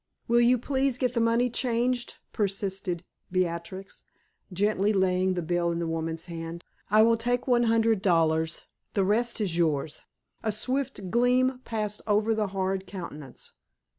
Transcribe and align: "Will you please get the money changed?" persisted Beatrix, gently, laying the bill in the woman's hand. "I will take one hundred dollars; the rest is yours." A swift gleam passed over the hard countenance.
"Will 0.27 0.41
you 0.41 0.57
please 0.57 0.97
get 0.97 1.13
the 1.13 1.19
money 1.19 1.47
changed?" 1.47 2.17
persisted 2.33 3.03
Beatrix, 3.31 4.01
gently, 4.51 4.93
laying 4.93 5.35
the 5.35 5.43
bill 5.43 5.71
in 5.71 5.77
the 5.77 5.85
woman's 5.85 6.25
hand. 6.25 6.63
"I 6.89 7.03
will 7.03 7.17
take 7.17 7.45
one 7.45 7.65
hundred 7.65 8.01
dollars; 8.01 8.63
the 8.95 9.05
rest 9.05 9.39
is 9.39 9.59
yours." 9.59 10.01
A 10.41 10.51
swift 10.51 11.11
gleam 11.11 11.59
passed 11.65 12.01
over 12.07 12.33
the 12.33 12.47
hard 12.47 12.87
countenance. 12.87 13.53